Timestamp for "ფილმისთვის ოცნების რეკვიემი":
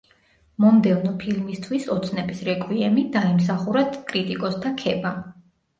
1.25-3.07